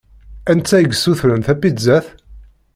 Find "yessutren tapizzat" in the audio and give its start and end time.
0.87-2.05